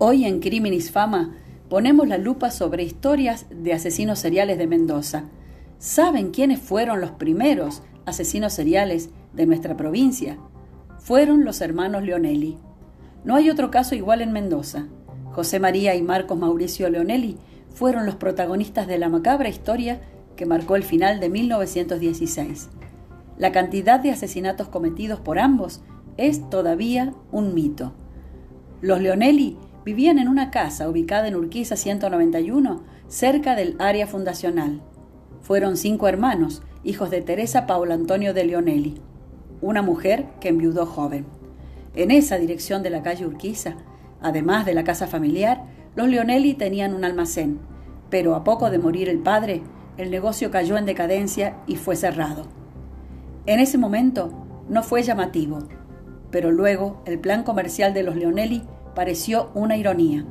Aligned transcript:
Hoy 0.00 0.26
en 0.26 0.38
Criminis 0.38 0.92
Fama 0.92 1.34
ponemos 1.68 2.06
la 2.06 2.18
lupa 2.18 2.52
sobre 2.52 2.84
historias 2.84 3.46
de 3.50 3.72
asesinos 3.72 4.20
seriales 4.20 4.56
de 4.56 4.68
Mendoza. 4.68 5.24
¿Saben 5.78 6.30
quiénes 6.30 6.60
fueron 6.60 7.00
los 7.00 7.10
primeros 7.10 7.82
asesinos 8.06 8.52
seriales 8.52 9.10
de 9.32 9.46
nuestra 9.46 9.76
provincia? 9.76 10.38
Fueron 10.98 11.44
los 11.44 11.60
hermanos 11.60 12.04
Leonelli. 12.04 12.58
No 13.24 13.34
hay 13.34 13.50
otro 13.50 13.72
caso 13.72 13.96
igual 13.96 14.20
en 14.20 14.30
Mendoza. 14.30 14.86
José 15.32 15.58
María 15.58 15.96
y 15.96 16.02
Marcos 16.02 16.38
Mauricio 16.38 16.88
Leonelli 16.88 17.36
fueron 17.74 18.06
los 18.06 18.14
protagonistas 18.14 18.86
de 18.86 18.98
la 18.98 19.08
macabra 19.08 19.48
historia 19.48 20.00
que 20.36 20.46
marcó 20.46 20.76
el 20.76 20.84
final 20.84 21.18
de 21.18 21.28
1916. 21.28 22.68
La 23.36 23.50
cantidad 23.50 23.98
de 23.98 24.12
asesinatos 24.12 24.68
cometidos 24.68 25.18
por 25.18 25.40
ambos 25.40 25.80
es 26.16 26.48
todavía 26.50 27.14
un 27.32 27.52
mito. 27.52 27.94
Los 28.80 29.00
Leonelli 29.00 29.56
vivían 29.88 30.18
en 30.18 30.28
una 30.28 30.50
casa 30.50 30.86
ubicada 30.86 31.28
en 31.28 31.34
Urquiza 31.34 31.74
191, 31.74 32.82
cerca 33.08 33.56
del 33.56 33.74
área 33.78 34.06
fundacional. 34.06 34.82
Fueron 35.40 35.78
cinco 35.78 36.08
hermanos, 36.08 36.60
hijos 36.84 37.08
de 37.08 37.22
Teresa 37.22 37.66
Paula 37.66 37.94
Antonio 37.94 38.34
de 38.34 38.44
Leonelli, 38.44 39.00
una 39.62 39.80
mujer 39.80 40.26
que 40.42 40.50
enviudó 40.50 40.84
joven. 40.84 41.24
En 41.96 42.10
esa 42.10 42.36
dirección 42.36 42.82
de 42.82 42.90
la 42.90 43.02
calle 43.02 43.26
Urquiza, 43.26 43.76
además 44.20 44.66
de 44.66 44.74
la 44.74 44.84
casa 44.84 45.06
familiar, 45.06 45.64
los 45.96 46.06
Leonelli 46.06 46.52
tenían 46.52 46.92
un 46.92 47.06
almacén, 47.06 47.58
pero 48.10 48.34
a 48.34 48.44
poco 48.44 48.68
de 48.68 48.78
morir 48.78 49.08
el 49.08 49.20
padre, 49.20 49.62
el 49.96 50.10
negocio 50.10 50.50
cayó 50.50 50.76
en 50.76 50.84
decadencia 50.84 51.56
y 51.66 51.76
fue 51.76 51.96
cerrado. 51.96 52.46
En 53.46 53.58
ese 53.58 53.78
momento 53.78 54.34
no 54.68 54.82
fue 54.82 55.02
llamativo, 55.02 55.60
pero 56.30 56.52
luego 56.52 57.00
el 57.06 57.18
plan 57.18 57.42
comercial 57.42 57.94
de 57.94 58.02
los 58.02 58.16
Leonelli 58.16 58.64
pareció 58.98 59.52
una 59.54 59.76
ironía. 59.76 60.24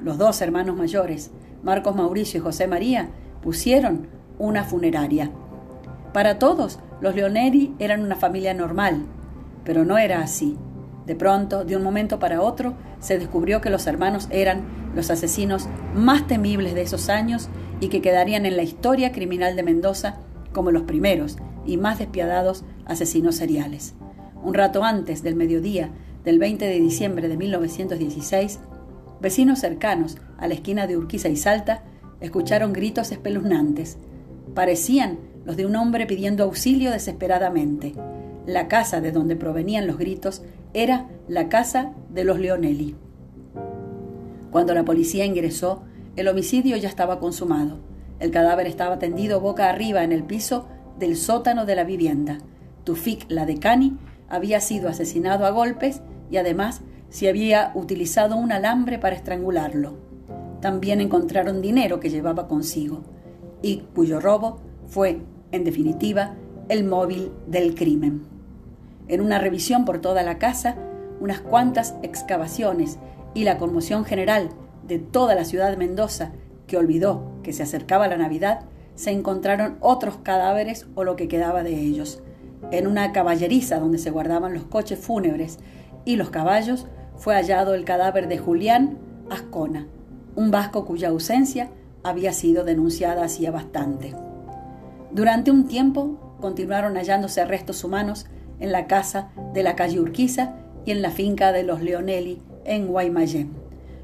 Los 0.00 0.18
dos 0.18 0.40
hermanos 0.40 0.76
mayores, 0.76 1.32
Marcos 1.64 1.96
Mauricio 1.96 2.38
y 2.38 2.42
José 2.44 2.68
María, 2.68 3.08
pusieron 3.42 4.06
una 4.38 4.62
funeraria. 4.62 5.32
Para 6.12 6.38
todos, 6.38 6.78
los 7.00 7.16
Leonelli 7.16 7.74
eran 7.80 8.04
una 8.04 8.14
familia 8.14 8.54
normal, 8.54 9.02
pero 9.64 9.84
no 9.84 9.98
era 9.98 10.20
así. 10.20 10.56
De 11.06 11.16
pronto, 11.16 11.64
de 11.64 11.76
un 11.76 11.82
momento 11.82 12.20
para 12.20 12.40
otro, 12.40 12.74
se 13.00 13.18
descubrió 13.18 13.60
que 13.60 13.68
los 13.68 13.84
hermanos 13.88 14.28
eran 14.30 14.62
los 14.94 15.10
asesinos 15.10 15.66
más 15.92 16.28
temibles 16.28 16.76
de 16.76 16.82
esos 16.82 17.08
años 17.08 17.48
y 17.80 17.88
que 17.88 18.00
quedarían 18.00 18.46
en 18.46 18.56
la 18.56 18.62
historia 18.62 19.10
criminal 19.10 19.56
de 19.56 19.64
Mendoza 19.64 20.18
como 20.52 20.70
los 20.70 20.84
primeros 20.84 21.36
y 21.66 21.78
más 21.78 21.98
despiadados 21.98 22.64
asesinos 22.86 23.34
seriales. 23.34 23.96
Un 24.44 24.54
rato 24.54 24.84
antes 24.84 25.24
del 25.24 25.34
mediodía 25.34 25.90
del 26.24 26.38
20 26.38 26.64
de 26.64 26.80
diciembre 26.80 27.28
de 27.28 27.36
1916, 27.36 28.60
vecinos 29.20 29.60
cercanos 29.60 30.16
a 30.38 30.48
la 30.48 30.54
esquina 30.54 30.86
de 30.86 30.96
Urquiza 30.96 31.28
y 31.28 31.36
Salta 31.36 31.84
escucharon 32.20 32.72
gritos 32.72 33.12
espeluznantes. 33.12 33.98
Parecían 34.54 35.18
los 35.44 35.56
de 35.56 35.66
un 35.66 35.76
hombre 35.76 36.06
pidiendo 36.06 36.44
auxilio 36.44 36.90
desesperadamente. 36.90 37.94
La 38.46 38.68
casa 38.68 39.00
de 39.00 39.12
donde 39.12 39.36
provenían 39.36 39.86
los 39.86 39.98
gritos 39.98 40.42
era 40.72 41.08
la 41.28 41.48
casa 41.48 41.92
de 42.10 42.24
los 42.24 42.38
Leonelli. 42.38 42.96
Cuando 44.50 44.74
la 44.74 44.84
policía 44.84 45.24
ingresó, 45.24 45.82
el 46.16 46.28
homicidio 46.28 46.76
ya 46.76 46.88
estaba 46.88 47.18
consumado. 47.18 47.80
El 48.20 48.30
cadáver 48.30 48.66
estaba 48.66 48.98
tendido 48.98 49.40
boca 49.40 49.68
arriba 49.68 50.04
en 50.04 50.12
el 50.12 50.22
piso 50.22 50.68
del 50.98 51.16
sótano 51.16 51.66
de 51.66 51.74
la 51.74 51.84
vivienda. 51.84 52.38
Tufik 52.84 53.26
Ladecani 53.28 53.98
había 54.28 54.60
sido 54.60 54.88
asesinado 54.88 55.44
a 55.44 55.50
golpes 55.50 56.02
y 56.30 56.36
además 56.36 56.82
se 57.08 57.28
había 57.28 57.72
utilizado 57.74 58.36
un 58.36 58.52
alambre 58.52 58.98
para 58.98 59.16
estrangularlo. 59.16 59.94
También 60.60 61.00
encontraron 61.00 61.60
dinero 61.60 62.00
que 62.00 62.10
llevaba 62.10 62.48
consigo 62.48 63.02
y 63.62 63.82
cuyo 63.94 64.20
robo 64.20 64.58
fue, 64.86 65.20
en 65.52 65.64
definitiva, 65.64 66.34
el 66.68 66.84
móvil 66.84 67.32
del 67.46 67.74
crimen. 67.74 68.22
En 69.08 69.20
una 69.20 69.38
revisión 69.38 69.84
por 69.84 70.00
toda 70.00 70.22
la 70.22 70.38
casa, 70.38 70.76
unas 71.20 71.40
cuantas 71.40 71.94
excavaciones 72.02 72.98
y 73.34 73.44
la 73.44 73.58
conmoción 73.58 74.04
general 74.04 74.50
de 74.86 74.98
toda 74.98 75.34
la 75.34 75.44
ciudad 75.44 75.70
de 75.70 75.76
Mendoza, 75.76 76.32
que 76.66 76.76
olvidó 76.76 77.30
que 77.42 77.52
se 77.52 77.62
acercaba 77.62 78.08
la 78.08 78.16
Navidad, 78.16 78.60
se 78.94 79.10
encontraron 79.10 79.76
otros 79.80 80.16
cadáveres 80.22 80.86
o 80.94 81.04
lo 81.04 81.16
que 81.16 81.28
quedaba 81.28 81.62
de 81.62 81.78
ellos. 81.80 82.22
En 82.70 82.86
una 82.86 83.12
caballeriza 83.12 83.78
donde 83.78 83.98
se 83.98 84.10
guardaban 84.10 84.54
los 84.54 84.64
coches 84.64 84.98
fúnebres 84.98 85.58
y 86.04 86.16
los 86.16 86.30
caballos, 86.30 86.86
fue 87.16 87.34
hallado 87.34 87.74
el 87.74 87.84
cadáver 87.84 88.28
de 88.28 88.38
Julián 88.38 88.98
Ascona, 89.30 89.86
un 90.36 90.50
vasco 90.50 90.84
cuya 90.84 91.08
ausencia 91.08 91.70
había 92.02 92.32
sido 92.32 92.64
denunciada 92.64 93.24
hacía 93.24 93.50
bastante. 93.50 94.14
Durante 95.12 95.50
un 95.50 95.66
tiempo 95.66 96.36
continuaron 96.40 96.96
hallándose 96.96 97.44
restos 97.44 97.84
humanos 97.84 98.26
en 98.60 98.72
la 98.72 98.86
casa 98.86 99.30
de 99.54 99.62
la 99.62 99.76
calle 99.76 100.00
Urquiza 100.00 100.56
y 100.84 100.90
en 100.90 101.02
la 101.02 101.10
finca 101.10 101.52
de 101.52 101.62
los 101.62 101.80
Leonelli 101.80 102.42
en 102.64 102.88
Guaymallén. 102.88 103.52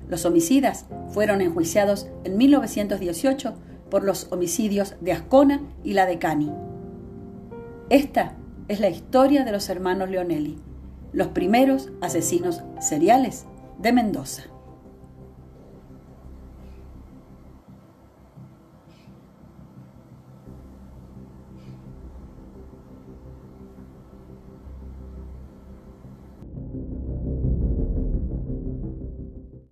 Los 0.08 0.24
homicidas 0.24 0.86
fueron 1.10 1.40
enjuiciados 1.40 2.08
en 2.24 2.36
1918 2.36 3.54
por 3.90 4.04
los 4.04 4.28
homicidios 4.32 4.94
de 5.00 5.12
Ascona 5.12 5.60
y 5.84 5.92
la 5.92 6.06
de 6.06 6.18
Cani. 6.18 6.52
Esta 7.90 8.34
es 8.68 8.80
la 8.80 8.88
historia 8.88 9.44
de 9.44 9.52
los 9.52 9.68
hermanos 9.68 10.10
Leonelli 10.10 10.58
los 11.12 11.28
primeros 11.28 11.90
asesinos 12.00 12.62
seriales 12.80 13.46
de 13.78 13.92
Mendoza. 13.92 14.49